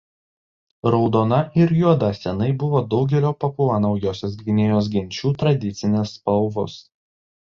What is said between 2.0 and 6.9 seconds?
senai buvo daugelio Papua Naujosios Gvinėjos genčių tradicinės spalvos.